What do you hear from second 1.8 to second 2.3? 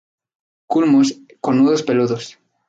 peludos.